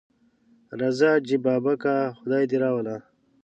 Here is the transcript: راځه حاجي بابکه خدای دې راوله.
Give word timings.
راځه 0.79 1.07
حاجي 1.13 1.37
بابکه 1.45 1.93
خدای 2.19 2.43
دې 2.49 2.57
راوله. 2.63 2.95